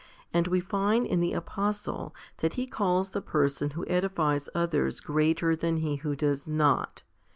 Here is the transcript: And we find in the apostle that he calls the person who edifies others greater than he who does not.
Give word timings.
And 0.33 0.47
we 0.47 0.59
find 0.59 1.05
in 1.05 1.19
the 1.19 1.33
apostle 1.33 2.15
that 2.37 2.55
he 2.55 2.65
calls 2.65 3.11
the 3.11 3.21
person 3.21 3.69
who 3.69 3.85
edifies 3.87 4.49
others 4.55 4.99
greater 4.99 5.55
than 5.55 5.77
he 5.77 5.97
who 5.97 6.15
does 6.15 6.47
not. 6.47 7.03